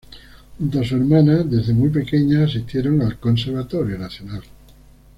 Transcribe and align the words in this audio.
Junto 0.57 0.79
a 0.79 0.83
su 0.83 0.95
hermana, 0.95 1.43
desde 1.43 1.75
muy 1.75 1.89
pequeñas 1.91 2.49
asistieron 2.49 3.03
al 3.03 3.19
Conservatorio 3.19 3.99
Nacional. 3.99 4.41